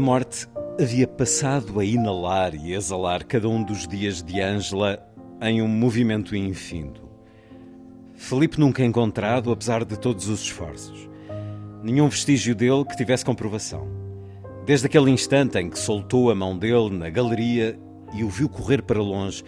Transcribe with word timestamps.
Morte 0.00 0.48
havia 0.80 1.06
passado 1.06 1.78
a 1.78 1.84
inalar 1.84 2.54
e 2.54 2.72
exalar 2.72 3.24
cada 3.24 3.48
um 3.48 3.62
dos 3.62 3.86
dias 3.86 4.22
de 4.22 4.40
Ângela 4.40 4.98
em 5.42 5.60
um 5.60 5.68
movimento 5.68 6.34
infindo. 6.34 7.08
Felipe 8.14 8.58
nunca 8.58 8.82
encontrado, 8.82 9.52
apesar 9.52 9.84
de 9.84 9.98
todos 9.98 10.26
os 10.28 10.40
esforços. 10.42 11.08
Nenhum 11.82 12.08
vestígio 12.08 12.54
dele 12.54 12.84
que 12.84 12.96
tivesse 12.96 13.24
comprovação. 13.24 13.86
Desde 14.64 14.86
aquele 14.86 15.10
instante 15.10 15.58
em 15.58 15.68
que 15.68 15.78
soltou 15.78 16.30
a 16.30 16.34
mão 16.34 16.56
dele 16.56 16.90
na 16.90 17.10
galeria 17.10 17.78
e 18.14 18.24
o 18.24 18.30
viu 18.30 18.48
correr 18.48 18.82
para 18.82 19.02
longe, 19.02 19.44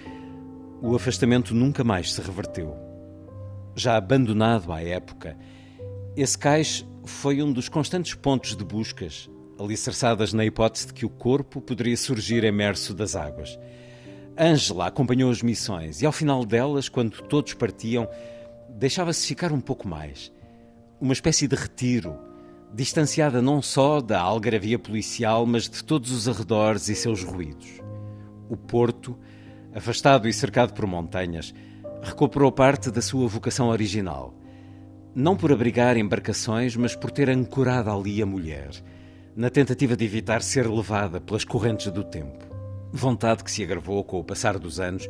o 0.83 0.95
afastamento 0.95 1.55
nunca 1.55 1.83
mais 1.83 2.13
se 2.13 2.21
reverteu. 2.21 2.77
Já 3.75 3.97
abandonado 3.97 4.71
à 4.71 4.83
época, 4.83 5.37
esse 6.15 6.37
cais 6.37 6.87
foi 7.05 7.43
um 7.43 7.53
dos 7.53 7.71
constantes 7.71 8.15
pontos 8.15 8.55
de 8.55 8.65
buscas 8.65 9.31
alicerçadas 9.63 10.33
na 10.33 10.45
hipótese 10.45 10.89
de 10.89 10.95
que 10.95 11.07
o 11.07 11.11
corpo 11.11 11.61
poderia 11.61 11.97
surgir 11.97 12.45
emerso 12.45 12.95
das 12.95 13.15
águas. 13.15 13.59
Ângela 14.39 14.87
acompanhou 14.87 15.31
as 15.31 15.43
missões 15.43 16.01
e, 16.01 16.07
ao 16.07 16.13
final 16.13 16.45
delas, 16.45 16.89
quando 16.89 17.23
todos 17.23 17.55
partiam, 17.55 18.09
deixava-se 18.71 19.27
ficar 19.27 19.53
um 19.53 19.61
pouco 19.61 19.87
mais. 19.87 20.33
Uma 21.01 21.13
espécie 21.13 21.47
de 21.47 21.55
retiro, 21.55 22.19
distanciada 22.73 23.43
não 23.43 23.61
só 23.61 24.01
da 24.01 24.21
algaravia 24.21 24.79
policial, 24.79 25.45
mas 25.45 25.69
de 25.69 25.85
todos 25.85 26.11
os 26.11 26.29
arredores 26.29 26.89
e 26.89 26.95
seus 26.95 27.23
ruídos. 27.23 27.69
O 28.49 28.57
porto, 28.57 29.19
afastado 29.75 30.27
e 30.29 30.33
cercado 30.33 30.73
por 30.73 30.87
montanhas, 30.87 31.55
recuperou 32.03 32.51
parte 32.51 32.91
da 32.91 33.03
sua 33.03 33.29
vocação 33.29 33.69
original. 33.69 34.35
Não 35.15 35.37
por 35.37 35.53
abrigar 35.53 35.99
embarcações, 35.99 36.75
mas 36.75 36.97
por 36.97 37.11
ter 37.11 37.29
ancorado 37.29 37.91
ali 37.91 38.23
a 38.23 38.27
mulher 38.27 38.71
na 39.35 39.49
tentativa 39.49 39.97
de 39.97 40.05
evitar 40.05 40.43
ser 40.43 40.69
levada 40.69 41.21
pelas 41.21 41.45
correntes 41.45 41.91
do 41.91 42.05
tempo. 42.05 42.45
Vontade 42.93 43.43
que 43.43 43.51
se 43.51 43.63
agravou 43.63 44.05
com 44.05 44.21
o 44.21 44.25
passar 44.25 44.59
dos 44.59 44.79
anos, 44.79 45.09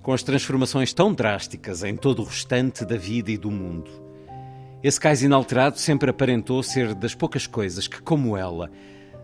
com 0.00 0.12
as 0.12 0.22
transformações 0.22 0.92
tão 0.92 1.12
drásticas 1.12 1.82
em 1.82 1.96
todo 1.96 2.22
o 2.22 2.24
restante 2.24 2.84
da 2.84 2.96
vida 2.96 3.30
e 3.30 3.36
do 3.36 3.50
mundo. 3.50 3.90
Esse 4.82 5.00
cais 5.00 5.22
inalterado 5.22 5.78
sempre 5.78 6.10
aparentou 6.10 6.62
ser 6.62 6.94
das 6.94 7.14
poucas 7.14 7.46
coisas 7.46 7.88
que, 7.88 8.02
como 8.02 8.36
ela, 8.36 8.70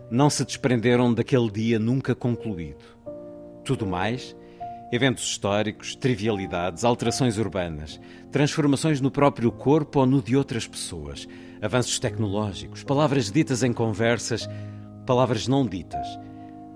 não 0.09 0.29
se 0.29 0.43
desprenderam 0.43 1.13
daquele 1.13 1.49
dia 1.49 1.79
nunca 1.79 2.13
concluído. 2.13 2.83
Tudo 3.63 3.85
mais, 3.85 4.35
eventos 4.91 5.23
históricos, 5.23 5.95
trivialidades, 5.95 6.83
alterações 6.83 7.37
urbanas, 7.37 8.01
transformações 8.31 8.99
no 8.99 9.09
próprio 9.09 9.51
corpo 9.51 9.99
ou 9.99 10.05
no 10.05 10.21
de 10.21 10.35
outras 10.35 10.67
pessoas, 10.67 11.27
avanços 11.61 11.99
tecnológicos, 11.99 12.83
palavras 12.83 13.31
ditas 13.31 13.61
em 13.61 13.71
conversas, 13.71 14.49
palavras 15.05 15.47
não 15.47 15.65
ditas. 15.65 16.07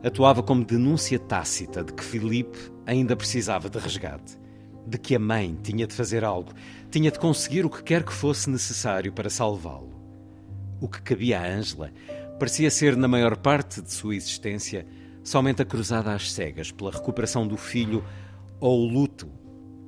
Atuava 0.04 0.44
como 0.44 0.64
denúncia 0.64 1.18
tácita 1.18 1.84
de 1.84 1.92
que 1.92 2.04
Filipe 2.04 2.72
ainda 2.86 3.16
precisava 3.16 3.68
de 3.68 3.80
resgate, 3.80 4.38
de 4.86 5.00
que 5.00 5.16
a 5.16 5.20
mãe 5.20 5.58
tinha 5.64 5.88
de 5.88 5.96
fazer 5.96 6.24
algo, 6.24 6.54
tinha 6.92 7.10
de 7.10 7.18
conseguir 7.18 7.66
o 7.66 7.70
que 7.70 7.82
quer 7.82 8.04
que 8.04 8.14
fosse 8.14 8.48
necessário 8.50 9.12
para 9.12 9.30
salvá-lo. 9.30 9.96
O 10.80 10.88
que 10.88 11.02
cabia 11.02 11.40
a 11.40 11.48
Ângela 11.48 11.92
parecia 12.38 12.70
ser, 12.70 12.96
na 12.96 13.08
maior 13.08 13.36
parte 13.38 13.82
de 13.82 13.92
sua 13.92 14.16
existência, 14.16 14.86
somente 15.24 15.64
a 15.64 15.66
cruzada 15.66 16.14
às 16.14 16.32
cegas 16.32 16.72
pela 16.72 16.92
recuperação 16.92 17.48
do 17.48 17.58
filho 17.58 18.04
ou 18.60 18.82
o 18.82 18.88
luto. 18.88 19.28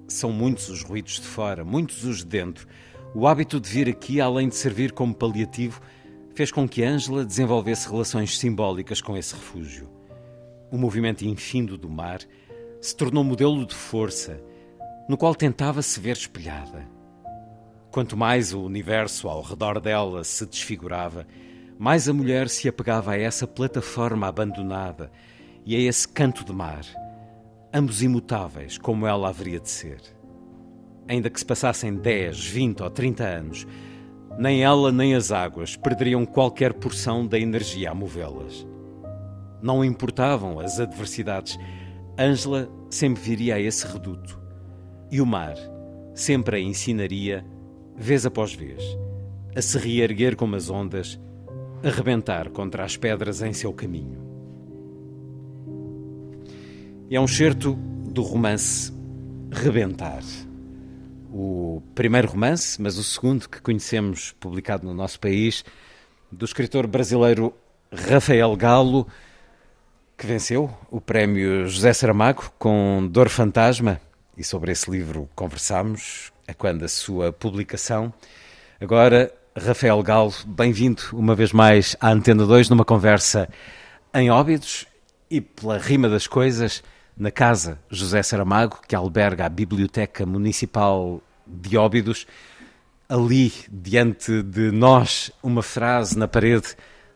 São 0.08 0.32
muitos 0.32 0.70
os 0.70 0.82
ruídos 0.82 1.20
de 1.20 1.28
fora, 1.28 1.64
muitos 1.64 2.04
os 2.04 2.20
de 2.20 2.26
dentro, 2.26 2.68
o 3.14 3.28
hábito 3.28 3.60
de 3.60 3.70
vir 3.70 3.90
aqui, 3.90 4.20
além 4.20 4.50
de 4.50 4.56
servir 4.56 4.92
como 4.92 5.14
paliativo, 5.14 5.82
fez 6.36 6.52
com 6.52 6.68
que 6.68 6.84
Ângela 6.84 7.26
desenvolvesse 7.26 7.90
relações 7.90 8.38
simbólicas 8.38 9.02
com 9.02 9.18
esse 9.18 9.34
refúgio. 9.34 9.90
O 10.72 10.78
movimento 10.78 11.26
infindo 11.26 11.78
do 11.78 11.90
mar 11.90 12.20
se 12.82 12.96
tornou 12.96 13.24
modelo 13.24 13.66
de 13.66 13.74
força, 13.74 14.40
no 15.10 15.18
qual 15.18 15.34
tentava 15.34 15.82
se 15.82 16.00
ver 16.00 16.16
espelhada. 16.16 16.88
Quanto 17.90 18.18
mais 18.18 18.54
o 18.54 18.62
universo 18.62 19.28
ao 19.30 19.42
redor 19.42 19.80
dela 19.80 20.24
se 20.24 20.46
desfigurava, 20.46 21.26
mais 21.80 22.08
a 22.08 22.14
mulher 22.14 22.50
se 22.50 22.68
apegava 22.68 23.14
a 23.14 23.18
essa 23.18 23.48
plataforma 23.48 24.28
abandonada 24.28 25.10
e 25.66 25.76
a 25.76 25.80
esse 25.80 26.08
canto 26.08 26.44
de 26.44 26.54
mar, 26.54 26.86
ambos 27.74 28.04
imutáveis 28.04 28.78
como 28.78 29.08
ela 29.08 29.30
haveria 29.30 29.60
de 29.60 29.70
ser 29.70 30.17
ainda 31.08 31.30
que 31.30 31.40
se 31.40 31.46
passassem 31.46 31.96
10, 31.96 32.46
20 32.46 32.84
ou 32.84 32.90
30 32.90 33.24
anos, 33.24 33.68
nem 34.38 34.64
ela 34.64 34.92
nem 34.92 35.16
as 35.16 35.32
águas 35.32 35.76
perderiam 35.76 36.26
qualquer 36.26 36.74
porção 36.74 37.26
da 37.26 37.40
energia 37.40 37.92
a 37.92 37.96
movê-las. 37.96 38.68
Não 39.62 39.84
importavam 39.84 40.60
as 40.60 40.80
adversidades, 40.80 41.58
Ângela 42.20 42.70
sempre 42.90 43.22
viria 43.22 43.56
a 43.56 43.60
esse 43.60 43.86
reduto. 43.86 44.40
E 45.12 45.22
o 45.22 45.26
mar 45.26 45.56
sempre 46.14 46.58
a 46.58 46.60
ensinaria, 46.60 47.46
vez 47.96 48.26
após 48.26 48.54
vez, 48.54 48.84
a 49.56 49.62
se 49.62 49.78
reerguer 49.78 50.36
como 50.36 50.56
as 50.56 50.70
ondas, 50.70 51.20
a 51.84 51.90
rebentar 51.90 52.50
contra 52.50 52.84
as 52.84 52.98
pedras 52.98 53.42
em 53.42 53.54
seu 53.54 53.72
caminho. 53.72 54.20
É 57.10 57.20
um 57.20 57.28
certo 57.28 57.74
do 57.74 58.22
romance 58.22 58.92
Rebentar 59.50 60.24
o 61.40 61.84
primeiro 61.94 62.28
romance, 62.30 62.82
mas 62.82 62.98
o 62.98 63.04
segundo 63.04 63.48
que 63.48 63.62
conhecemos 63.62 64.32
publicado 64.40 64.88
no 64.88 64.94
nosso 64.94 65.20
país, 65.20 65.64
do 66.32 66.44
escritor 66.44 66.88
brasileiro 66.88 67.54
Rafael 67.94 68.56
Galo, 68.56 69.08
que 70.18 70.26
venceu 70.26 70.76
o 70.90 71.00
prémio 71.00 71.68
José 71.68 71.94
Saramago 71.94 72.52
com 72.58 73.08
Dor 73.12 73.30
Fantasma, 73.30 74.02
e 74.36 74.44
sobre 74.44 74.72
esse 74.72 74.90
livro 74.90 75.30
conversámos, 75.36 76.32
a 76.48 76.56
quando 76.56 76.84
a 76.84 76.88
sua 76.88 77.32
publicação. 77.32 78.12
Agora, 78.82 79.32
Rafael 79.56 80.02
Galo, 80.02 80.34
bem-vindo 80.44 81.04
uma 81.14 81.36
vez 81.36 81.54
mais 81.54 81.96
à 82.02 82.10
Antena 82.10 82.48
2, 82.48 82.68
numa 82.70 82.84
conversa 82.84 83.48
em 84.12 84.32
Óbidos 84.32 84.88
e 85.30 85.40
pela 85.40 85.78
rima 85.78 86.10
das 86.10 86.26
coisas 86.26 86.84
na 87.16 87.30
Casa 87.30 87.80
José 87.92 88.24
Saramago, 88.24 88.80
que 88.88 88.96
alberga 88.96 89.46
a 89.46 89.50
Biblioteca 89.50 90.26
Municipal 90.26 91.22
de 91.48 91.78
Óbidos. 91.78 92.28
Ali, 93.10 93.54
diante 93.72 94.44
de 94.44 94.72
nós, 94.72 95.32
uma 95.42 95.64
frase 95.64 96.18
na 96.18 96.28
parede 96.28 96.76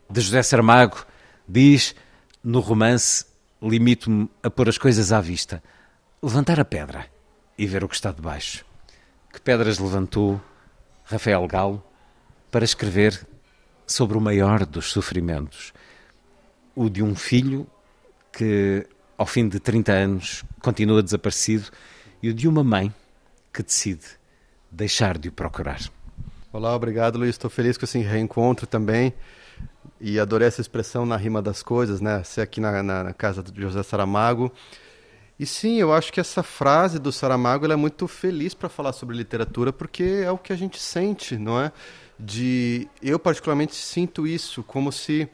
de 0.09 0.21
José 0.21 0.41
Saramago 0.41 1.05
diz: 1.47 1.95
No 2.43 2.59
romance, 2.59 3.25
limito-me 3.61 4.29
a 4.41 4.49
pôr 4.49 4.69
as 4.69 4.77
coisas 4.77 5.11
à 5.11 5.19
vista, 5.19 5.61
levantar 6.21 6.59
a 6.59 6.65
pedra 6.65 7.07
e 7.57 7.65
ver 7.65 7.83
o 7.83 7.89
que 7.89 7.95
está 7.95 8.11
debaixo. 8.11 8.65
Que 9.33 9.41
pedras 9.41 9.79
levantou 9.79 10.41
Rafael 11.03 11.45
Galo 11.47 11.83
para 12.49 12.65
escrever 12.65 13.27
sobre 13.85 14.17
o 14.17 14.21
maior 14.21 14.65
dos 14.65 14.91
sofrimentos, 14.91 15.73
o 16.75 16.89
de 16.89 17.03
um 17.03 17.15
filho 17.15 17.67
que 18.31 18.87
ao 19.21 19.27
fim 19.27 19.47
de 19.47 19.59
30 19.59 19.91
anos, 19.91 20.43
continua 20.63 21.03
desaparecido, 21.03 21.69
e 22.23 22.29
o 22.29 22.33
de 22.33 22.47
uma 22.47 22.63
mãe 22.63 22.91
que 23.53 23.61
decide 23.61 24.19
deixar 24.71 25.17
de 25.17 25.29
o 25.29 25.31
procurar. 25.31 25.81
Olá, 26.53 26.73
obrigado, 26.75 27.17
Luiz. 27.17 27.31
Estou 27.31 27.49
feliz 27.49 27.77
com 27.77 27.85
esse 27.85 27.99
reencontro 27.99 28.65
também. 28.65 29.13
E 29.99 30.19
adorei 30.19 30.47
essa 30.47 30.61
expressão 30.61 31.05
na 31.05 31.17
rima 31.17 31.41
das 31.41 31.61
coisas, 31.61 32.01
né? 32.01 32.23
Ser 32.23 32.41
aqui 32.41 32.59
na, 32.59 32.81
na, 32.81 33.03
na 33.03 33.13
casa 33.13 33.43
de 33.43 33.61
José 33.61 33.83
Saramago. 33.83 34.51
E 35.39 35.45
sim, 35.45 35.77
eu 35.77 35.93
acho 35.93 36.13
que 36.13 36.19
essa 36.19 36.43
frase 36.43 36.99
do 36.99 37.11
Saramago 37.11 37.71
é 37.71 37.75
muito 37.75 38.07
feliz 38.07 38.53
para 38.53 38.69
falar 38.69 38.93
sobre 38.93 39.17
literatura, 39.17 39.73
porque 39.73 40.03
é 40.23 40.31
o 40.31 40.37
que 40.37 40.53
a 40.53 40.55
gente 40.55 40.79
sente, 40.79 41.37
não 41.37 41.59
é? 41.59 41.71
De 42.17 42.87
eu 43.01 43.17
particularmente 43.17 43.75
sinto 43.75 44.27
isso 44.27 44.61
como 44.63 44.91
se 44.91 45.27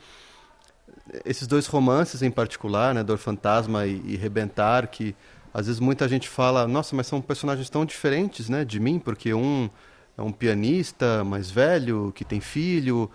esses 1.26 1.48
dois 1.48 1.68
romances 1.68 2.22
em 2.22 2.32
particular, 2.32 2.94
né, 2.94 3.04
Dor 3.04 3.18
Fantasma 3.18 3.86
e, 3.86 4.02
e 4.06 4.16
Rebentar, 4.16 4.88
que 4.88 5.16
às 5.58 5.66
vezes 5.66 5.80
muita 5.80 6.08
gente 6.08 6.30
fala, 6.30 6.68
nossa, 6.68 6.96
mas 6.96 7.08
são 7.08 7.20
personagens 7.20 7.68
tão 7.68 7.84
diferentes, 7.84 8.48
né, 8.48 8.64
de 8.64 8.80
mim, 8.80 9.00
porque 9.00 9.34
um 9.34 9.68
é 10.16 10.22
um 10.22 10.32
pianista 10.32 11.24
mais 11.24 11.50
velho 11.50 12.12
que 12.16 12.24
tem 12.24 12.40
filho, 12.40 13.10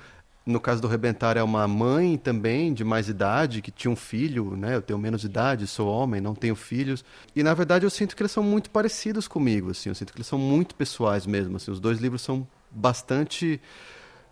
no 0.45 0.59
caso 0.59 0.83
do 0.83 0.89
Rebentar 0.89 1.37
é 1.37 1.43
uma 1.43 1.69
mãe 1.69 2.19
também 2.19 2.75
de 2.75 2.83
mais 2.83 3.09
idade 3.09 3.63
que 3.63 3.71
tinha 3.71 3.93
um 3.93 3.97
filho, 3.97 4.57
né? 4.57 4.75
Eu 4.75 4.83
tenho 4.83 4.99
menos 4.99 5.23
idade, 5.23 5.69
sou 5.69 5.89
homem, 5.89 6.21
não 6.21 6.35
tenho 6.35 6.57
filhos. 6.57 7.05
E 7.35 7.45
na 7.45 7.55
verdade 7.55 7.87
eu 7.87 7.91
sinto 7.91 8.17
que 8.17 8.23
eles 8.23 8.33
são 8.33 8.43
muito 8.43 8.71
parecidos 8.71 9.29
comigo, 9.29 9.71
assim. 9.71 9.91
Eu 9.91 9.95
sinto 9.95 10.13
que 10.13 10.19
eles 10.19 10.27
são 10.27 10.41
muito 10.41 10.75
pessoais 10.75 11.27
mesmo, 11.27 11.57
assim. 11.57 11.71
Os 11.71 11.79
dois 11.79 12.01
livros 12.01 12.23
são 12.23 12.45
bastante 12.73 13.61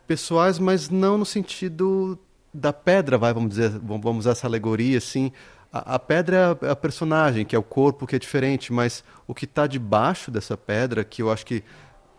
pessoais, 0.08 0.58
mas 0.58 0.90
não 0.90 1.16
no 1.16 1.24
sentido 1.24 2.18
da 2.52 2.72
pedra, 2.72 3.16
vai, 3.16 3.32
vamos 3.32 3.50
dizer, 3.50 3.70
vamos 3.78 4.18
usar 4.18 4.32
essa 4.32 4.48
alegoria 4.48 4.98
assim. 4.98 5.30
A, 5.72 5.99
pedra 5.99 6.58
é 6.62 6.70
a 6.70 6.76
personagem, 6.76 7.44
que 7.44 7.55
é 7.55 7.58
o 7.58 7.62
corpo 7.62 8.06
que 8.06 8.17
é 8.17 8.19
diferente, 8.19 8.72
mas 8.72 9.05
o 9.26 9.34
que 9.34 9.44
está 9.44 9.69
debaixo 9.69 10.31
dessa 10.31 10.56
pedra, 10.56 11.05
que 11.05 11.22
eu 11.22 11.31
acho 11.31 11.46
que 11.46 11.62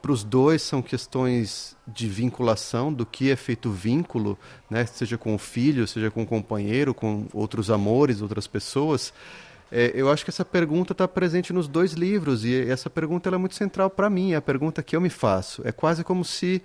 para 0.01 0.11
os 0.11 0.23
dois 0.23 0.61
são 0.61 0.81
questões 0.81 1.75
de 1.85 2.07
vinculação, 2.07 2.91
do 2.91 3.05
que 3.05 3.29
é 3.29 3.35
feito 3.35 3.69
vínculo, 3.69 4.39
né? 4.69 4.85
seja 4.85 5.17
com 5.17 5.35
o 5.35 5.37
filho, 5.37 5.85
seja 5.85 6.09
com 6.09 6.23
o 6.23 6.25
companheiro, 6.25 6.93
com 6.93 7.27
outros 7.33 7.69
amores, 7.69 8.21
outras 8.21 8.47
pessoas. 8.47 9.13
É, 9.71 9.91
eu 9.93 10.09
acho 10.09 10.23
que 10.23 10.31
essa 10.31 10.43
pergunta 10.43 10.93
está 10.93 11.07
presente 11.07 11.53
nos 11.53 11.67
dois 11.67 11.93
livros 11.93 12.43
e 12.43 12.69
essa 12.69 12.89
pergunta 12.89 13.29
é 13.29 13.37
muito 13.37 13.55
central 13.55 13.89
para 13.89 14.09
mim, 14.09 14.31
é 14.31 14.37
a 14.37 14.41
pergunta 14.41 14.81
que 14.81 14.95
eu 14.95 15.01
me 15.01 15.09
faço. 15.09 15.61
É 15.65 15.71
quase 15.71 16.03
como 16.03 16.25
se, 16.25 16.63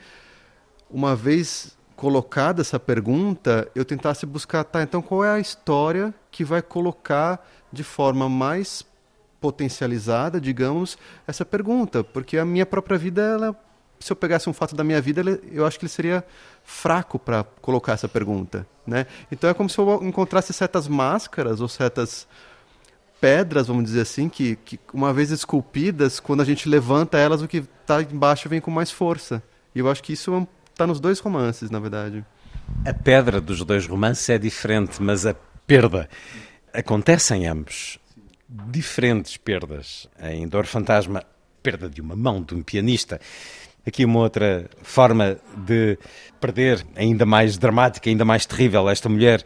uma 0.91 1.15
vez 1.15 1.76
colocada 1.97 2.61
essa 2.61 2.79
pergunta, 2.79 3.69
eu 3.75 3.85
tentasse 3.85 4.27
buscar, 4.27 4.63
tá, 4.65 4.83
então 4.83 5.01
qual 5.01 5.25
é 5.25 5.31
a 5.31 5.41
história 5.41 6.15
que 6.31 6.45
vai 6.45 6.61
colocar 6.61 7.45
de 7.73 7.83
forma 7.83 8.29
mais 8.29 8.85
potencializada, 9.41 10.41
digamos, 10.41 10.99
essa 11.27 11.45
pergunta, 11.45 12.05
porque 12.05 12.37
a 12.37 12.45
minha 12.45 12.67
própria 12.67 12.99
vida, 12.99 13.23
ela, 13.23 13.57
se 13.99 14.13
eu 14.13 14.17
pegasse 14.17 14.49
um 14.49 14.53
fato 14.53 14.75
da 14.77 14.85
minha 14.85 15.01
vida, 15.01 15.23
eu 15.51 15.65
acho 15.65 15.79
que 15.79 15.87
ele 15.87 15.93
seria 15.93 16.23
fraco 16.63 17.19
para 17.19 17.45
colocar 17.63 17.93
essa 17.93 18.09
pergunta, 18.09 18.67
né? 18.87 19.07
Então 19.33 19.49
é 19.49 19.55
como 19.55 19.71
se 19.71 19.79
eu 19.79 20.01
encontrasse 20.03 20.53
certas 20.53 20.87
máscaras 20.87 21.61
ou 21.61 21.69
certas 21.69 22.27
pedras, 23.21 23.69
vamos 23.69 23.85
dizer 23.85 24.03
assim, 24.03 24.29
que, 24.29 24.57
que 24.57 24.79
uma 24.93 25.13
vez 25.13 25.31
esculpidas, 25.31 26.21
quando 26.21 26.43
a 26.43 26.45
gente 26.45 26.69
levanta 26.69 27.17
elas, 27.19 27.41
o 27.41 27.49
que 27.49 27.65
está 27.81 28.03
embaixo 28.03 28.49
vem 28.49 28.61
com 28.61 28.71
mais 28.71 28.91
força. 28.91 29.43
E 29.75 29.79
eu 29.79 29.91
acho 29.91 30.03
que 30.03 30.13
isso 30.13 30.47
está 30.77 30.87
nos 30.87 31.01
dois 31.01 31.19
romances, 31.21 31.71
na 31.71 31.79
verdade. 31.79 32.23
A 32.85 32.93
pedra 32.93 33.41
dos 33.41 33.65
dois 33.65 33.87
romances 33.87 34.29
é 34.29 34.37
diferente, 34.37 35.03
mas 35.03 35.25
a 35.25 35.35
perda 35.67 36.07
acontece 36.71 37.35
em 37.35 37.47
ambos 37.47 37.99
diferentes 38.47 39.39
perdas. 39.39 40.07
Em 40.21 40.47
Dor 40.47 40.67
Fantasma, 40.67 41.25
perda 41.63 41.89
de 41.89 42.03
uma 42.03 42.15
mão 42.15 42.43
de 42.43 42.55
um 42.55 42.63
pianista. 42.63 43.19
Aqui 43.87 44.05
uma 44.05 44.19
outra 44.19 44.69
forma 44.83 45.39
de 45.57 45.99
perder, 46.39 46.85
ainda 46.95 47.25
mais 47.25 47.57
dramática, 47.57 48.11
ainda 48.11 48.27
mais 48.27 48.45
terrível, 48.45 48.91
esta 48.91 49.09
mulher, 49.09 49.43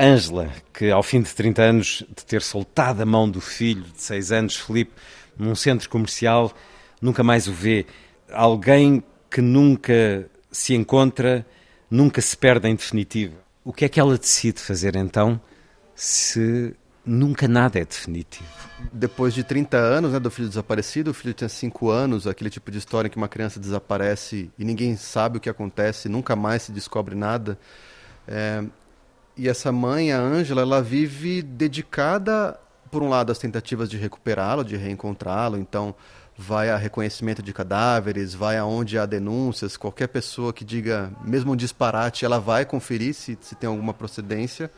Ângela, 0.00 0.48
que 0.72 0.90
ao 0.90 1.02
fim 1.02 1.20
de 1.20 1.34
30 1.34 1.62
anos 1.62 2.04
de 2.08 2.24
ter 2.24 2.40
soltado 2.40 3.02
a 3.02 3.06
mão 3.06 3.28
do 3.28 3.40
filho 3.40 3.82
de 3.82 4.00
6 4.00 4.32
anos, 4.32 4.56
Felipe, 4.56 4.92
num 5.36 5.54
centro 5.54 5.90
comercial, 5.90 6.50
nunca 7.02 7.22
mais 7.22 7.46
o 7.46 7.52
vê. 7.52 7.84
Alguém 8.32 9.02
que 9.30 9.42
nunca 9.42 10.30
se 10.54 10.72
encontra, 10.72 11.44
nunca 11.90 12.20
se 12.20 12.36
perde 12.36 12.68
em 12.68 12.76
definitivo. 12.76 13.34
O 13.64 13.72
que 13.72 13.84
é 13.84 13.88
que 13.88 13.98
ela 13.98 14.16
decide 14.16 14.60
fazer 14.60 14.94
então, 14.94 15.40
se 15.96 16.74
nunca 17.04 17.48
nada 17.48 17.80
é 17.80 17.84
definitivo. 17.84 18.48
Depois 18.92 19.34
de 19.34 19.42
30 19.42 19.76
anos 19.76 20.12
né, 20.12 20.20
do 20.20 20.30
filho 20.30 20.48
desaparecido, 20.48 21.10
o 21.10 21.14
filho 21.14 21.34
tinha 21.34 21.48
5 21.48 21.90
anos, 21.90 22.26
aquele 22.26 22.50
tipo 22.50 22.70
de 22.70 22.78
história 22.78 23.08
em 23.08 23.10
que 23.10 23.16
uma 23.16 23.26
criança 23.26 23.58
desaparece 23.58 24.48
e 24.56 24.64
ninguém 24.64 24.96
sabe 24.96 25.38
o 25.38 25.40
que 25.40 25.50
acontece, 25.50 26.08
nunca 26.08 26.36
mais 26.36 26.62
se 26.62 26.72
descobre 26.72 27.16
nada. 27.16 27.58
É, 28.28 28.62
e 29.36 29.48
essa 29.48 29.72
mãe, 29.72 30.12
a 30.12 30.20
Ângela, 30.20 30.62
ela 30.62 30.80
vive 30.80 31.42
dedicada, 31.42 32.58
por 32.92 33.02
um 33.02 33.08
lado, 33.08 33.32
às 33.32 33.38
tentativas 33.38 33.90
de 33.90 33.96
recuperá-lo, 33.96 34.64
de 34.64 34.76
reencontrá-lo, 34.76 35.58
então 35.58 35.96
vai 36.36 36.70
a 36.70 36.76
reconhecimento 36.76 37.42
de 37.42 37.52
cadáveres, 37.52 38.34
vai 38.34 38.56
aonde 38.56 38.98
há 38.98 39.06
denúncias, 39.06 39.76
qualquer 39.76 40.08
pessoa 40.08 40.52
que 40.52 40.64
diga, 40.64 41.12
mesmo 41.24 41.52
um 41.52 41.56
disparate, 41.56 42.24
ela 42.24 42.40
vai 42.40 42.64
conferir 42.64 43.14
se, 43.14 43.38
se 43.40 43.54
tem 43.54 43.68
alguma 43.68 43.94
procedência 43.94 44.70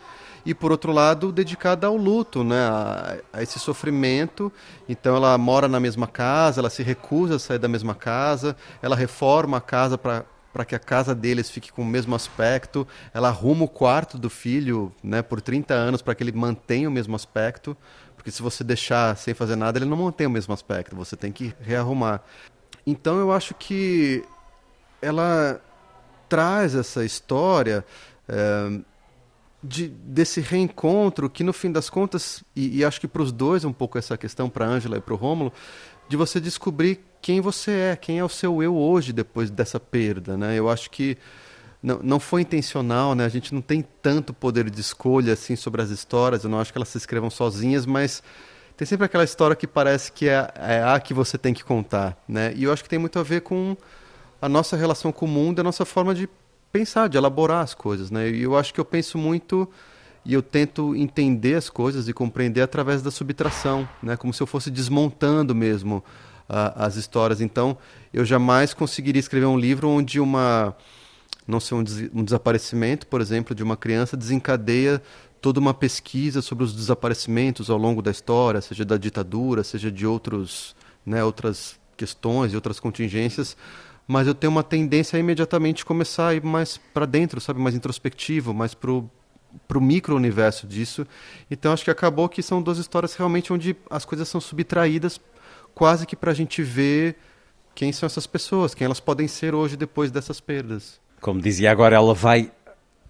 e 0.46 0.54
por 0.54 0.70
outro 0.70 0.92
lado 0.92 1.32
dedicada 1.32 1.88
ao 1.88 1.96
luto, 1.96 2.44
né, 2.44 2.60
a, 2.60 3.16
a, 3.32 3.42
esse 3.42 3.58
sofrimento. 3.58 4.52
Então 4.88 5.16
ela 5.16 5.36
mora 5.36 5.66
na 5.66 5.80
mesma 5.80 6.06
casa, 6.06 6.60
ela 6.60 6.70
se 6.70 6.84
recusa 6.84 7.34
a 7.34 7.38
sair 7.38 7.58
da 7.58 7.66
mesma 7.66 7.96
casa, 7.96 8.56
ela 8.80 8.94
reforma 8.94 9.56
a 9.56 9.60
casa 9.60 9.98
para 9.98 10.24
para 10.56 10.64
que 10.64 10.74
a 10.74 10.78
casa 10.78 11.14
deles 11.14 11.50
fique 11.50 11.70
com 11.70 11.82
o 11.82 11.84
mesmo 11.84 12.14
aspecto, 12.14 12.88
ela 13.12 13.28
arruma 13.28 13.66
o 13.66 13.68
quarto 13.68 14.16
do 14.16 14.30
filho, 14.30 14.90
né, 15.02 15.20
por 15.20 15.38
30 15.38 15.74
anos 15.74 16.00
para 16.00 16.14
que 16.14 16.24
ele 16.24 16.32
mantenha 16.32 16.88
o 16.88 16.90
mesmo 16.90 17.14
aspecto, 17.14 17.76
porque 18.16 18.30
se 18.30 18.40
você 18.40 18.64
deixar 18.64 19.14
sem 19.18 19.34
fazer 19.34 19.54
nada, 19.54 19.78
ele 19.78 19.84
não 19.84 19.98
mantém 19.98 20.26
o 20.26 20.30
mesmo 20.30 20.54
aspecto, 20.54 20.96
você 20.96 21.14
tem 21.14 21.30
que 21.30 21.54
rearrumar. 21.60 22.22
Então 22.86 23.18
eu 23.18 23.30
acho 23.32 23.52
que 23.52 24.24
ela 25.02 25.60
traz 26.26 26.74
essa 26.74 27.04
história 27.04 27.84
é, 28.26 28.80
de, 29.62 29.88
desse 29.88 30.40
reencontro 30.40 31.28
que 31.30 31.42
no 31.42 31.52
fim 31.52 31.72
das 31.72 31.90
contas 31.90 32.44
e, 32.54 32.78
e 32.78 32.84
acho 32.84 33.00
que 33.00 33.08
para 33.08 33.22
os 33.22 33.32
dois 33.32 33.64
um 33.64 33.72
pouco 33.72 33.98
essa 33.98 34.16
questão 34.16 34.48
para 34.48 34.66
Ângela 34.66 34.98
e 34.98 35.00
para 35.00 35.14
o 35.14 35.16
Rômulo 35.16 35.52
de 36.08 36.16
você 36.16 36.40
descobrir 36.40 37.00
quem 37.20 37.40
você 37.40 37.72
é, 37.72 37.96
quem 37.96 38.18
é 38.18 38.24
o 38.24 38.28
seu 38.28 38.62
eu 38.62 38.76
hoje 38.76 39.12
depois 39.12 39.50
dessa 39.50 39.80
perda, 39.80 40.36
né? 40.36 40.56
Eu 40.56 40.68
acho 40.70 40.90
que 40.90 41.18
não, 41.82 42.00
não 42.02 42.20
foi 42.20 42.42
intencional, 42.42 43.14
né? 43.14 43.24
A 43.24 43.28
gente 43.28 43.52
não 43.52 43.60
tem 43.60 43.84
tanto 44.02 44.32
poder 44.32 44.70
de 44.70 44.80
escolha 44.80 45.32
assim 45.32 45.56
sobre 45.56 45.82
as 45.82 45.90
histórias. 45.90 46.44
Eu 46.44 46.50
não 46.50 46.60
acho 46.60 46.72
que 46.72 46.78
elas 46.78 46.88
se 46.88 46.98
escrevam 46.98 47.30
sozinhas, 47.30 47.84
mas 47.84 48.22
tem 48.76 48.86
sempre 48.86 49.06
aquela 49.06 49.24
história 49.24 49.56
que 49.56 49.66
parece 49.66 50.12
que 50.12 50.28
é, 50.28 50.48
é 50.56 50.82
a 50.82 51.00
que 51.00 51.12
você 51.12 51.36
tem 51.36 51.52
que 51.54 51.64
contar, 51.64 52.16
né? 52.28 52.52
E 52.54 52.64
eu 52.64 52.72
acho 52.72 52.82
que 52.82 52.88
tem 52.88 52.98
muito 52.98 53.18
a 53.18 53.22
ver 53.22 53.40
com 53.40 53.76
a 54.40 54.48
nossa 54.48 54.76
relação 54.76 55.10
com 55.10 55.24
o 55.24 55.28
mundo, 55.28 55.60
a 55.60 55.64
nossa 55.64 55.84
forma 55.84 56.14
de 56.14 56.28
pensar, 56.72 57.08
de 57.08 57.16
elaborar 57.16 57.62
as 57.62 57.74
coisas, 57.74 58.10
né? 58.10 58.30
E 58.30 58.42
eu 58.42 58.56
acho 58.56 58.72
que 58.72 58.80
eu 58.80 58.84
penso 58.84 59.16
muito 59.18 59.68
e 60.24 60.34
eu 60.34 60.42
tento 60.42 60.94
entender 60.96 61.54
as 61.54 61.70
coisas 61.70 62.08
e 62.08 62.12
compreender 62.12 62.60
através 62.60 63.00
da 63.02 63.10
subtração, 63.10 63.88
né? 64.02 64.16
Como 64.16 64.32
se 64.32 64.42
eu 64.42 64.46
fosse 64.46 64.70
desmontando 64.70 65.54
mesmo 65.54 66.04
uh, 66.48 66.72
as 66.74 66.96
histórias. 66.96 67.40
Então, 67.40 67.76
eu 68.12 68.24
jamais 68.24 68.74
conseguiria 68.74 69.20
escrever 69.20 69.46
um 69.46 69.58
livro 69.58 69.88
onde 69.88 70.20
uma 70.20 70.76
não 71.46 71.60
sei 71.60 71.76
um, 71.76 71.82
des 71.82 72.10
um 72.12 72.24
desaparecimento, 72.24 73.06
por 73.06 73.20
exemplo, 73.20 73.54
de 73.54 73.62
uma 73.62 73.76
criança 73.76 74.16
desencadeia 74.16 75.00
toda 75.40 75.60
uma 75.60 75.72
pesquisa 75.72 76.42
sobre 76.42 76.64
os 76.64 76.74
desaparecimentos 76.74 77.70
ao 77.70 77.78
longo 77.78 78.02
da 78.02 78.10
história, 78.10 78.60
seja 78.60 78.84
da 78.84 78.96
ditadura, 78.96 79.62
seja 79.62 79.92
de 79.92 80.04
outros, 80.04 80.74
né, 81.04 81.22
outras 81.22 81.78
questões 81.96 82.52
e 82.52 82.56
outras 82.56 82.80
contingências, 82.80 83.56
mas 84.06 84.26
eu 84.26 84.34
tenho 84.34 84.50
uma 84.50 84.62
tendência 84.62 85.16
a 85.16 85.20
imediatamente 85.20 85.84
começar 85.84 86.28
a 86.28 86.34
ir 86.34 86.42
mais 86.42 86.78
para 86.92 87.06
dentro, 87.06 87.40
sabe, 87.40 87.60
mais 87.60 87.74
introspectivo, 87.74 88.54
mais 88.54 88.74
pro 88.74 89.08
pro 89.66 89.80
micro-universo 89.80 90.66
disso. 90.66 91.06
Então 91.50 91.72
acho 91.72 91.82
que 91.82 91.90
acabou 91.90 92.28
que 92.28 92.42
são 92.42 92.60
duas 92.60 92.76
histórias 92.76 93.14
realmente 93.14 93.52
onde 93.52 93.74
as 93.88 94.04
coisas 94.04 94.28
são 94.28 94.38
subtraídas 94.38 95.18
quase 95.74 96.06
que 96.06 96.16
para 96.16 96.30
a 96.30 96.34
gente 96.34 96.62
ver 96.62 97.16
quem 97.74 97.92
são 97.92 98.06
essas 98.06 98.26
pessoas, 98.26 98.74
quem 98.74 98.86
elas 98.86 99.00
podem 99.00 99.28
ser 99.28 99.54
hoje 99.54 99.76
depois 99.76 100.10
dessas 100.10 100.40
perdas. 100.40 100.98
Como 101.20 101.40
dizia 101.40 101.70
agora, 101.70 101.96
ela 101.96 102.14
vai 102.14 102.50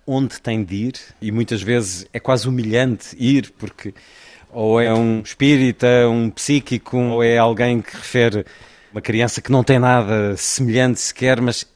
onde 0.07 0.41
tem 0.41 0.65
de 0.65 0.75
ir 0.75 0.95
e 1.21 1.31
muitas 1.31 1.63
vezes 1.63 2.07
é 2.13 2.21
quase 2.21 2.49
humilhante 2.49 3.17
ir 3.19 3.53
porque 3.59 3.95
ou 4.51 4.81
é 4.81 4.93
um 4.93 5.21
espírita, 5.21 6.09
um 6.09 6.31
psíquico, 6.31 6.97
ou 6.97 7.23
é 7.23 7.37
alguém 7.37 7.83
que 7.83 7.95
refere 7.97 8.47
uma 8.97 9.03
criança 9.03 9.43
que 9.43 9.53
não 9.53 9.63
tem 9.63 9.79
nada 9.79 10.35
semelhante 10.39 11.01
sequer, 11.01 11.39
mas 11.39 11.67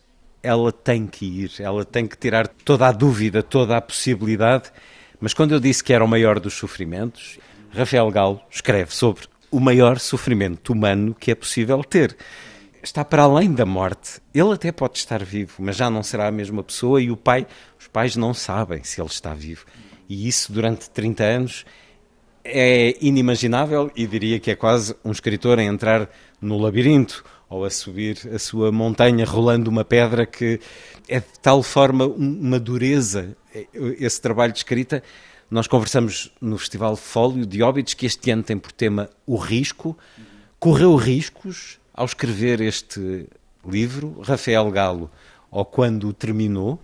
ela 0.42 0.72
tem 0.72 1.06
que 1.06 1.26
ir, 1.26 1.52
ela 1.58 1.84
tem 1.84 2.06
que 2.06 2.16
tirar 2.16 2.48
toda 2.48 2.88
a 2.88 2.92
dúvida, 2.92 3.42
toda 3.42 3.76
a 3.76 3.80
possibilidade. 3.82 4.72
Mas 5.20 5.34
quando 5.34 5.52
eu 5.52 5.60
disse 5.60 5.84
que 5.84 5.92
era 5.92 6.02
o 6.02 6.08
maior 6.08 6.40
dos 6.40 6.54
sofrimentos, 6.54 7.38
Rafael 7.74 8.10
Galo 8.10 8.40
escreve 8.50 8.94
sobre 8.94 9.24
o 9.50 9.60
maior 9.60 9.98
sofrimento 9.98 10.72
humano 10.72 11.14
que 11.14 11.30
é 11.30 11.34
possível 11.34 11.84
ter. 11.84 12.16
Está 12.82 13.04
para 13.04 13.24
além 13.24 13.52
da 13.52 13.66
morte. 13.66 14.18
Ele 14.32 14.54
até 14.54 14.72
pode 14.72 14.96
estar 14.96 15.22
vivo, 15.22 15.56
mas 15.58 15.76
já 15.76 15.90
não 15.90 16.02
será 16.02 16.26
a 16.26 16.32
mesma 16.32 16.62
pessoa 16.62 17.02
e 17.02 17.10
o 17.10 17.18
pai, 17.18 17.46
os 17.78 17.86
pais 17.86 18.16
não 18.16 18.32
sabem 18.32 18.82
se 18.82 18.98
ele 18.98 19.10
está 19.10 19.34
vivo. 19.34 19.66
E 20.08 20.26
isso 20.26 20.50
durante 20.50 20.88
30 20.88 21.22
anos 21.22 21.66
é 22.52 22.96
inimaginável 23.00 23.90
e 23.94 24.06
diria 24.06 24.38
que 24.38 24.50
é 24.50 24.54
quase 24.54 24.94
um 25.04 25.10
escritor 25.10 25.58
a 25.58 25.62
entrar 25.62 26.08
no 26.40 26.58
labirinto 26.58 27.24
ou 27.48 27.64
a 27.64 27.70
subir 27.70 28.18
a 28.32 28.38
sua 28.38 28.70
montanha 28.70 29.24
rolando 29.24 29.68
uma 29.68 29.84
pedra 29.84 30.24
que 30.24 30.60
é 31.08 31.20
de 31.20 31.38
tal 31.42 31.62
forma 31.62 32.06
uma 32.06 32.60
dureza 32.60 33.36
esse 33.72 34.20
trabalho 34.20 34.52
de 34.52 34.58
escrita. 34.58 35.02
Nós 35.50 35.66
conversamos 35.66 36.32
no 36.40 36.56
Festival 36.56 36.94
Fólio 36.94 37.44
de 37.44 37.62
Óbidos, 37.62 37.94
que 37.94 38.06
este 38.06 38.30
ano 38.30 38.42
tem 38.42 38.56
por 38.56 38.70
tema 38.70 39.10
o 39.26 39.36
risco. 39.36 39.98
Correu 40.58 40.94
riscos 40.94 41.80
ao 41.92 42.04
escrever 42.04 42.60
este 42.60 43.26
livro, 43.66 44.20
Rafael 44.22 44.70
Galo, 44.70 45.10
ou 45.50 45.64
quando 45.64 46.12
terminou? 46.12 46.78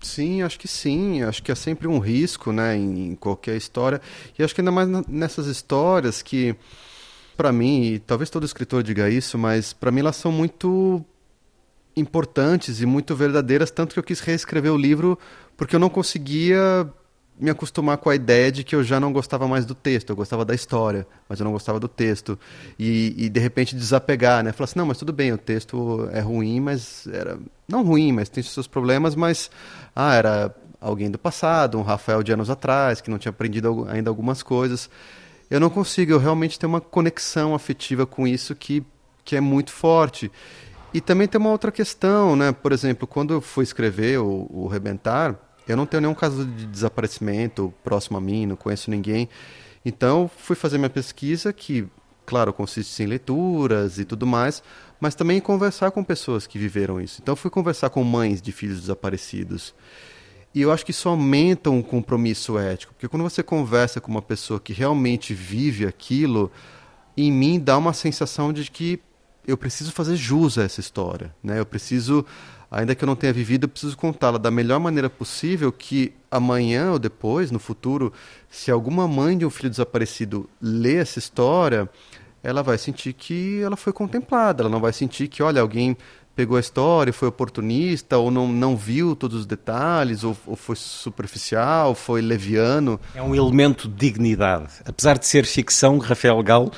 Sim, 0.00 0.42
acho 0.42 0.58
que 0.58 0.68
sim. 0.68 1.22
Acho 1.22 1.42
que 1.42 1.52
é 1.52 1.54
sempre 1.54 1.86
um 1.86 1.98
risco, 1.98 2.52
né, 2.52 2.76
em, 2.76 3.14
qualquer 3.14 3.56
história. 3.56 4.00
E 4.38 4.42
acho 4.42 4.54
que 4.54 4.60
ainda 4.60 4.70
mais 4.70 4.88
nessas 5.08 5.46
histórias 5.46 6.22
que, 6.22 6.54
para 7.36 7.52
mim, 7.52 7.82
e 7.82 7.98
talvez 7.98 8.30
todo 8.30 8.46
escritor 8.46 8.82
diga 8.82 9.08
isso, 9.10 9.36
mas 9.38 9.72
para 9.72 9.90
mim 9.90 10.00
elas 10.00 10.16
são 10.16 10.32
muito 10.32 11.04
importantes 11.96 12.80
e 12.80 12.86
muito 12.86 13.14
verdadeiras, 13.14 13.70
tanto 13.70 13.92
que 13.92 13.98
eu 13.98 14.02
quis 14.02 14.20
reescrever 14.20 14.72
o 14.72 14.76
livro 14.76 15.18
porque 15.56 15.76
eu 15.76 15.80
não 15.80 15.90
conseguia 15.90 16.88
me 17.40 17.50
acostumar 17.50 17.96
com 17.96 18.10
a 18.10 18.14
ideia 18.14 18.52
de 18.52 18.62
que 18.62 18.74
eu 18.74 18.84
já 18.84 19.00
não 19.00 19.12
gostava 19.12 19.48
mais 19.48 19.64
do 19.64 19.74
texto, 19.74 20.10
eu 20.10 20.16
gostava 20.16 20.44
da 20.44 20.54
história, 20.54 21.06
mas 21.28 21.40
eu 21.40 21.44
não 21.44 21.52
gostava 21.52 21.80
do 21.80 21.88
texto. 21.88 22.38
E, 22.78 23.14
e 23.16 23.28
de 23.28 23.40
repente 23.40 23.74
desapegar, 23.74 24.44
né? 24.44 24.52
Falar 24.52 24.64
assim, 24.64 24.78
não, 24.78 24.86
mas 24.86 24.98
tudo 24.98 25.12
bem, 25.12 25.32
o 25.32 25.38
texto 25.38 26.08
é 26.12 26.20
ruim, 26.20 26.60
mas 26.60 27.06
era. 27.06 27.38
Não 27.66 27.82
ruim, 27.82 28.12
mas 28.12 28.28
tem 28.28 28.42
seus 28.42 28.66
problemas, 28.66 29.14
mas. 29.14 29.50
Ah, 29.96 30.14
era 30.14 30.54
alguém 30.80 31.10
do 31.10 31.18
passado, 31.18 31.78
um 31.78 31.82
Rafael 31.82 32.22
de 32.22 32.32
anos 32.32 32.50
atrás, 32.50 33.00
que 33.00 33.10
não 33.10 33.18
tinha 33.18 33.30
aprendido 33.30 33.86
ainda 33.88 34.10
algumas 34.10 34.42
coisas. 34.42 34.90
Eu 35.50 35.58
não 35.58 35.68
consigo, 35.68 36.12
eu 36.12 36.18
realmente 36.18 36.58
tenho 36.58 36.70
uma 36.70 36.80
conexão 36.80 37.54
afetiva 37.54 38.06
com 38.06 38.26
isso 38.26 38.54
que, 38.54 38.84
que 39.24 39.34
é 39.34 39.40
muito 39.40 39.72
forte. 39.72 40.30
E 40.92 41.00
também 41.00 41.28
tem 41.28 41.40
uma 41.40 41.50
outra 41.50 41.70
questão, 41.70 42.34
né? 42.34 42.52
Por 42.52 42.72
exemplo, 42.72 43.06
quando 43.06 43.34
eu 43.34 43.40
fui 43.40 43.62
escrever 43.62 44.18
o, 44.18 44.46
o 44.50 44.66
Rebentar, 44.66 45.36
eu 45.68 45.76
não 45.76 45.86
tenho 45.86 46.02
nenhum 46.02 46.14
caso 46.14 46.44
de 46.44 46.66
desaparecimento 46.66 47.72
próximo 47.84 48.18
a 48.18 48.20
mim, 48.20 48.46
não 48.46 48.56
conheço 48.56 48.90
ninguém. 48.90 49.28
Então, 49.84 50.30
fui 50.36 50.56
fazer 50.56 50.78
minha 50.78 50.90
pesquisa, 50.90 51.52
que, 51.52 51.86
claro, 52.26 52.52
consiste 52.52 53.02
em 53.02 53.06
leituras 53.06 53.98
e 53.98 54.04
tudo 54.04 54.26
mais, 54.26 54.62
mas 55.00 55.14
também 55.14 55.38
em 55.38 55.40
conversar 55.40 55.90
com 55.90 56.04
pessoas 56.04 56.46
que 56.46 56.58
viveram 56.58 57.00
isso. 57.00 57.20
Então, 57.22 57.34
fui 57.34 57.50
conversar 57.50 57.90
com 57.90 58.04
mães 58.04 58.42
de 58.42 58.52
filhos 58.52 58.80
desaparecidos. 58.80 59.74
E 60.54 60.62
eu 60.62 60.72
acho 60.72 60.84
que 60.84 60.90
isso 60.90 61.08
aumenta 61.08 61.70
um 61.70 61.80
compromisso 61.80 62.58
ético, 62.58 62.92
porque 62.92 63.08
quando 63.08 63.22
você 63.22 63.42
conversa 63.42 64.00
com 64.00 64.10
uma 64.10 64.20
pessoa 64.20 64.58
que 64.58 64.72
realmente 64.72 65.32
vive 65.32 65.86
aquilo, 65.86 66.50
em 67.16 67.30
mim 67.30 67.58
dá 67.58 67.78
uma 67.78 67.92
sensação 67.92 68.52
de 68.52 68.68
que 68.68 69.00
eu 69.46 69.56
preciso 69.56 69.92
fazer 69.92 70.16
jus 70.16 70.58
a 70.58 70.62
essa 70.62 70.80
história, 70.80 71.34
né? 71.42 71.58
Eu 71.58 71.66
preciso 71.66 72.24
ainda 72.70 72.94
que 72.94 73.02
eu 73.02 73.06
não 73.06 73.16
tenha 73.16 73.32
vivido, 73.32 73.64
eu 73.64 73.68
preciso 73.68 73.96
contá-la 73.96 74.38
da 74.38 74.50
melhor 74.50 74.78
maneira 74.78 75.10
possível 75.10 75.72
que 75.72 76.12
amanhã 76.30 76.92
ou 76.92 76.98
depois, 76.98 77.50
no 77.50 77.58
futuro, 77.58 78.12
se 78.48 78.70
alguma 78.70 79.08
mãe 79.08 79.36
de 79.36 79.44
um 79.44 79.50
filho 79.50 79.70
desaparecido 79.70 80.48
lê 80.62 80.96
essa 80.96 81.18
história, 81.18 81.88
ela 82.42 82.62
vai 82.62 82.78
sentir 82.78 83.12
que 83.12 83.60
ela 83.60 83.76
foi 83.76 83.92
contemplada, 83.92 84.62
ela 84.62 84.70
não 84.70 84.80
vai 84.80 84.92
sentir 84.92 85.28
que, 85.28 85.42
olha, 85.42 85.60
alguém 85.60 85.96
pegou 86.34 86.56
a 86.56 86.60
história, 86.60 87.12
foi 87.12 87.28
oportunista, 87.28 88.16
ou 88.16 88.30
não, 88.30 88.48
não 88.48 88.76
viu 88.76 89.16
todos 89.16 89.40
os 89.40 89.46
detalhes, 89.46 90.24
ou, 90.24 90.36
ou 90.46 90.56
foi 90.56 90.76
superficial, 90.76 91.94
foi 91.94 92.22
leviano. 92.22 92.98
É 93.14 93.20
um 93.20 93.34
elemento 93.34 93.88
de 93.88 93.94
dignidade. 93.94 94.74
Apesar 94.86 95.18
de 95.18 95.26
ser 95.26 95.44
ficção, 95.44 95.98
Rafael 95.98 96.42
Galo 96.42 96.72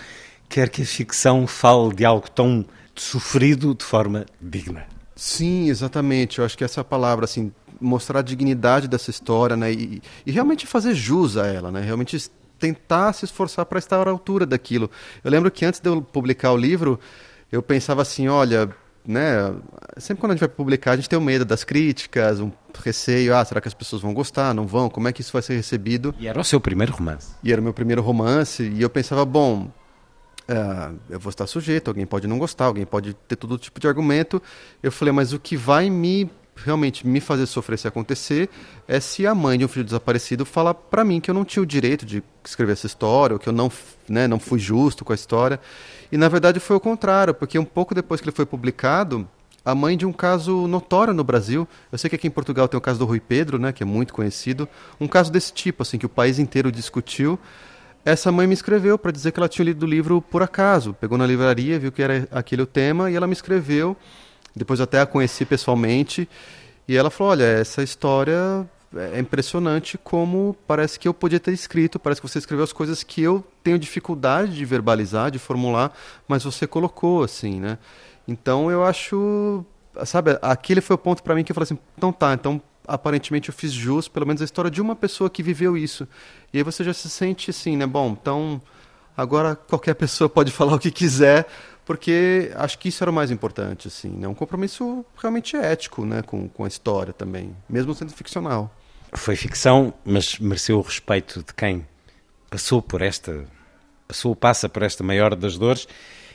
quer 0.53 0.69
que 0.69 0.83
a 0.83 0.85
ficção 0.85 1.47
fale 1.47 1.95
de 1.95 2.05
algo 2.05 2.31
tão 2.31 2.63
sofrido 2.95 3.75
de 3.75 3.83
forma 3.83 4.27
digna. 4.39 4.87
Sim, 5.17 5.71
exatamente. 5.71 6.39
Eu 6.39 6.45
acho 6.45 6.59
que 6.59 6.63
essa 6.63 6.85
palavra, 6.85 7.25
assim, 7.25 7.51
mostrar 7.81 8.19
a 8.19 8.23
dignidade 8.23 8.87
dessa 8.87 9.11
história, 9.11 9.57
né? 9.57 9.73
E, 9.73 10.03
e 10.27 10.31
realmente 10.31 10.67
fazer 10.67 10.95
jus 10.95 11.39
a 11.39 11.47
ela, 11.47 11.73
né? 11.73 11.81
Realmente 11.81 12.31
tentar 12.59 13.15
se 13.15 13.25
esforçar 13.25 13.65
para 13.65 13.79
estar 13.79 14.07
à 14.07 14.11
altura 14.11 14.45
daquilo. 14.45 14.91
Eu 15.25 15.31
lembro 15.31 15.51
que 15.51 15.65
antes 15.65 15.81
de 15.81 15.89
eu 15.89 16.03
publicar 16.03 16.53
o 16.53 16.57
livro, 16.57 17.01
eu 17.51 17.63
pensava 17.63 18.03
assim, 18.03 18.29
olha, 18.29 18.69
né? 19.07 19.55
Sempre 19.97 20.21
quando 20.21 20.33
a 20.33 20.35
gente 20.35 20.41
vai 20.41 20.51
publicar, 20.51 20.93
a 20.93 20.97
gente 20.97 21.09
tem 21.09 21.19
um 21.19 21.23
medo 21.23 21.47
das 21.47 21.65
críticas, 21.65 22.41
um 22.41 22.53
receio, 22.85 23.35
ah, 23.35 23.43
será 23.43 23.59
que 23.59 23.69
as 23.69 23.75
pessoas 23.75 24.03
vão 24.03 24.13
gostar, 24.13 24.53
não 24.53 24.67
vão? 24.67 24.91
Como 24.91 25.09
é 25.09 25.13
que 25.13 25.23
isso 25.23 25.33
vai 25.33 25.41
ser 25.41 25.55
recebido? 25.55 26.15
E 26.19 26.27
era 26.27 26.39
o 26.39 26.45
seu 26.45 26.61
primeiro 26.61 26.93
romance. 26.93 27.33
E 27.43 27.51
era 27.51 27.61
o 27.61 27.65
meu 27.65 27.73
primeiro 27.73 28.03
romance, 28.03 28.63
e 28.63 28.83
eu 28.83 28.91
pensava, 28.91 29.25
bom, 29.25 29.71
Uh, 30.49 30.99
eu 31.09 31.21
vou 31.21 31.31
estar 31.31 31.47
sujeito, 31.47 31.89
alguém 31.89 32.05
pode 32.05 32.27
não 32.27 32.39
gostar, 32.39 32.67
alguém 32.67 32.85
pode 32.85 33.15
ter 33.15 33.37
todo 33.37 33.57
tipo 33.59 33.79
de 33.79 33.87
argumento. 33.87 34.43
Eu 34.83 34.91
falei, 34.91 35.13
mas 35.13 35.33
o 35.33 35.39
que 35.39 35.57
vai 35.57 35.89
me 35.89 36.31
realmente 36.55 37.07
me 37.07 37.21
fazer 37.21 37.47
sofrer 37.47 37.79
se 37.79 37.89
acontecer 37.89 38.49
é 38.87 39.01
se 39.01 39.27
a 39.27 39.35
mãe 39.35 39.59
de 39.59 39.65
um 39.65 39.69
filho 39.69 39.85
desaparecido 39.85 40.45
falar 40.45 40.75
para 40.75 41.05
mim 41.05 41.21
que 41.21 41.31
eu 41.31 41.35
não 41.35 41.45
tinha 41.45 41.63
o 41.63 41.67
direito 41.67 42.05
de 42.05 42.23
escrever 42.45 42.73
essa 42.73 42.87
história, 42.87 43.35
ou 43.35 43.41
que 43.41 43.49
eu 43.49 43.53
não, 43.53 43.71
né, 44.09 44.29
não 44.29 44.39
fui 44.39 44.59
justo 44.59 45.05
com 45.05 45.13
a 45.13 45.15
história. 45.15 45.59
E 46.11 46.17
na 46.17 46.29
verdade 46.29 46.61
foi 46.61 46.77
o 46.77 46.81
contrário, 46.81 47.35
porque 47.35 47.59
um 47.59 47.65
pouco 47.65 47.95
depois 47.95 48.21
que 48.21 48.29
ele 48.29 48.37
foi 48.37 48.47
publicado, 48.47 49.27
a 49.65 49.75
mãe 49.75 49.97
de 49.97 50.05
um 50.05 50.13
caso 50.13 50.67
notório 50.67 51.15
no 51.15 51.23
Brasil. 51.23 51.69
Eu 51.91 51.99
sei 51.99 52.11
que 52.11 52.17
aqui 52.17 52.27
em 52.27 52.31
Portugal 52.31 52.67
tem 52.67 52.77
o 52.77 52.81
caso 52.81 52.99
do 52.99 53.05
Rui 53.05 53.21
Pedro, 53.21 53.59
né, 53.59 53.73
que 53.73 53.83
é 53.83 53.87
muito 53.87 54.13
conhecido, 54.13 54.69
um 55.01 55.07
caso 55.07 55.31
desse 55.31 55.53
tipo, 55.53 55.83
assim, 55.83 55.99
que 55.99 56.07
o 56.07 56.09
país 56.09 56.39
inteiro 56.39 56.71
discutiu. 56.71 57.39
Essa 58.05 58.33
mãe 58.33 58.49
me 58.49 58.55
escreveu 58.55 58.99
para 58.99 59.13
dizer 59.13 59.31
que 59.31 59.39
ela 59.39 59.49
tinha 59.49 59.65
lido 59.65 59.85
o 59.85 59.89
livro 59.89 60.21
por 60.21 60.43
acaso. 60.43 60.93
Pegou 60.93 61.17
na 61.17 61.25
livraria, 61.25 61.79
viu 61.79 61.93
que 61.93 62.03
era 62.03 62.27
aquele 62.33 62.63
o 62.63 62.67
tema 62.67 63.11
e 63.11 63.15
ela 63.15 63.29
me 63.29 63.33
escreveu. 63.33 63.97
Depois 64.57 64.81
até 64.81 65.01
a 65.01 65.07
conheci 65.07 65.45
pessoalmente 65.45 66.29
e 66.89 66.97
ela 66.97 67.11
falou: 67.11 67.33
"Olha, 67.33 67.45
essa 67.45 67.81
história 67.81 68.69
é 69.15 69.21
impressionante 69.21 69.97
como 69.97 70.57
parece 70.67 70.99
que 70.99 71.07
eu 71.07 71.15
podia 71.15 71.39
ter 71.39 71.53
escrito, 71.53 71.99
parece 71.99 72.21
que 72.21 72.29
você 72.29 72.39
escreveu 72.39 72.65
as 72.65 72.73
coisas 72.73 73.05
que 73.05 73.23
eu 73.23 73.45
tenho 73.63 73.79
dificuldade 73.79 74.55
de 74.55 74.65
verbalizar, 74.65 75.31
de 75.31 75.39
formular, 75.39 75.97
mas 76.27 76.43
você 76.43 76.67
colocou 76.67 77.23
assim, 77.23 77.61
né? 77.61 77.79
Então 78.27 78.71
eu 78.71 78.85
acho, 78.85 79.65
sabe, 80.05 80.39
aquele 80.43 80.81
foi 80.81 80.95
o 80.95 80.99
ponto 80.99 81.23
para 81.23 81.35
mim 81.37 81.45
que 81.45 81.53
eu 81.53 81.55
falei 81.55 81.65
assim: 81.65 81.79
"Então 81.97 82.13
tá, 82.13 82.35
então 82.35 82.61
aparentemente 82.87 83.49
eu 83.49 83.55
fiz 83.55 83.73
jus, 83.73 84.09
pelo 84.09 84.27
menos 84.27 84.43
a 84.43 84.45
história 84.45 84.71
de 84.71 84.81
uma 84.81 84.97
pessoa 84.97 85.31
que 85.31 85.43
viveu 85.43 85.77
isso. 85.77 86.07
E 86.53 86.59
aí 86.59 86.65
você 86.65 86.85
já 86.85 86.93
se 86.93 87.09
sente 87.09 87.51
assim, 87.51 87.77
né? 87.77 87.87
Bom, 87.87 88.17
então 88.21 88.61
agora 89.17 89.55
qualquer 89.57 89.95
pessoa 89.95 90.29
pode 90.29 90.51
falar 90.53 90.75
o 90.75 90.79
que 90.79 90.91
quiser, 90.91 91.47
porque 91.85 92.51
acho 92.55 92.79
que 92.79 92.89
isso 92.89 93.03
era 93.03 93.11
o 93.11 93.15
mais 93.15 93.31
importante, 93.31 93.89
assim, 93.89 94.11
né? 94.11 94.29
Um 94.29 94.35
compromisso 94.35 95.05
realmente 95.17 95.57
ético, 95.57 96.05
né? 96.05 96.23
Com, 96.23 96.49
com 96.49 96.65
a 96.65 96.69
história 96.69 97.13
também, 97.13 97.55
mesmo 97.69 97.95
sendo 97.95 98.13
ficcional. 98.13 98.75
Foi 99.13 99.37
ficção, 99.37 99.93
mas 100.05 100.39
mereceu 100.39 100.79
o 100.79 100.83
respeito 100.83 101.41
de 101.43 101.53
quem 101.53 101.87
passou 102.49 102.81
por 102.81 103.03
esta, 103.03 103.45
passou, 104.09 104.35
passa 104.35 104.69
por 104.69 104.83
esta 104.83 105.05
maior 105.05 105.35
das 105.35 105.59
dores 105.59 105.87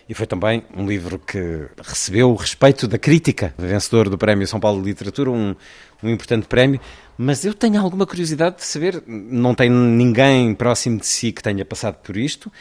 e 0.09 0.13
foi 0.13 0.25
também 0.25 0.63
um 0.75 0.87
livro 0.87 1.19
que 1.19 1.67
recebeu 1.83 2.31
o 2.31 2.35
respeito 2.35 2.87
da 2.87 2.97
crítica, 2.97 3.53
vencedor 3.57 4.09
do 4.09 4.17
Prémio 4.17 4.47
São 4.47 4.59
Paulo 4.59 4.81
de 4.81 4.87
Literatura, 4.87 5.29
um, 5.29 5.53
um 6.01 6.09
importante 6.09 6.47
prémio. 6.47 6.79
Mas 7.17 7.43
eu 7.43 7.53
tenho 7.53 7.81
alguma 7.81 8.05
curiosidade 8.05 8.57
de 8.57 8.63
saber, 8.63 9.03
não 9.05 9.53
tem 9.53 9.69
ninguém 9.69 10.53
próximo 10.53 10.99
de 10.99 11.05
si 11.05 11.31
que 11.31 11.43
tenha 11.43 11.65
passado 11.65 11.95
por 11.95 12.15
isto. 12.15 12.51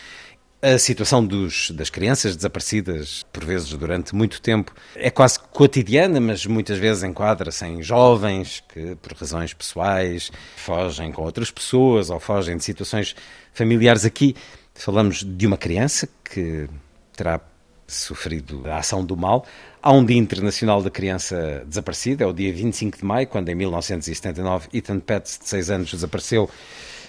A 0.61 0.79
situação 0.79 1.25
dos, 1.25 1.71
das 1.71 1.91
crianças 1.91 2.35
desaparecidas, 2.35 3.25
por 3.33 3.45
vezes 3.45 3.69
durante 3.69 4.15
muito 4.15 4.41
tempo, 4.41 4.73
é 4.97 5.11
quase 5.11 5.39
cotidiana, 5.39 6.19
mas 6.19 6.47
muitas 6.47 6.79
vezes 6.79 7.05
enquadra-se 7.05 7.65
em 7.67 7.83
jovens 7.83 8.65
que, 8.73 8.97
por 8.97 9.13
razões 9.13 9.53
pessoais, 9.53 10.33
fogem 10.57 11.13
com 11.13 11.23
outras 11.23 11.51
pessoas 11.51 12.11
ou 12.11 12.19
fogem 12.19 12.57
de 12.57 12.65
situações 12.65 13.15
familiares. 13.53 14.05
Aqui 14.05 14.35
falamos 14.75 15.23
de 15.23 15.47
uma 15.47 15.59
criança 15.59 16.09
que 16.25 16.69
terá 17.17 17.41
sofrido 17.87 18.63
a 18.67 18.79
ação 18.79 19.05
do 19.05 19.17
mal. 19.17 19.47
Há 19.83 19.93
um 19.93 20.05
Dia 20.05 20.17
Internacional 20.17 20.83
da 20.83 20.91
Criança 20.91 21.65
Desaparecida, 21.67 22.25
é 22.25 22.27
o 22.27 22.33
dia 22.33 22.53
25 22.53 22.99
de 22.99 23.05
maio, 23.05 23.27
quando 23.27 23.49
em 23.49 23.55
1979 23.55 24.69
Ethan 24.73 24.99
Petts, 24.99 25.39
de 25.39 25.49
6 25.49 25.71
anos, 25.71 25.91
desapareceu 25.91 26.51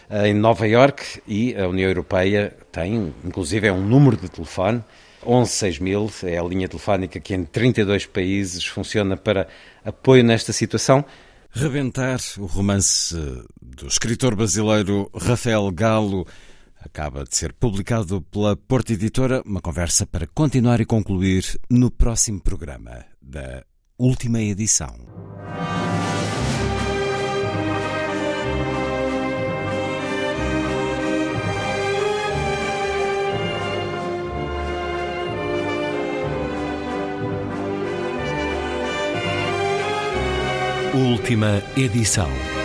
eh, 0.10 0.30
em 0.30 0.34
Nova 0.34 0.68
York 0.68 1.22
e 1.28 1.56
a 1.56 1.68
União 1.68 1.90
Europeia 1.90 2.56
tem, 2.72 3.14
inclusive, 3.26 3.68
é 3.68 3.74
um 3.74 3.82
número 3.82 4.16
de 4.16 4.30
telefone, 4.30 4.84
116000, 5.26 6.12
é 6.24 6.38
a 6.38 6.44
linha 6.44 6.68
telefónica 6.68 7.20
que 7.20 7.34
em 7.34 7.44
32 7.44 8.06
países 8.06 8.66
funciona 8.66 9.18
para 9.18 9.48
apoio 9.84 10.24
nesta 10.24 10.54
situação. 10.54 11.04
Rebentar, 11.52 12.20
o 12.38 12.46
romance 12.46 13.16
do 13.62 13.88
escritor 13.88 14.36
brasileiro 14.36 15.10
Rafael 15.16 15.70
Galo, 15.72 16.28
acaba 16.88 17.24
de 17.24 17.36
ser 17.36 17.54
publicado 17.54 18.22
pela 18.22 18.56
Porta 18.56 18.94
Editora, 18.94 19.44
uma 19.46 19.62
conversa 19.62 20.06
para 20.06 20.26
continuar 20.26 20.82
e 20.82 20.86
concluir 20.86 21.60
no 21.70 21.92
próximo 21.92 22.42
programa 22.42 23.06
da 23.22 23.64
última 24.00 24.42
edição. 24.42 24.96
Última 40.94 41.62
edição. 41.76 42.57